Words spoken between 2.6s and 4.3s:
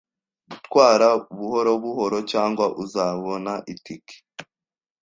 uzabona itike.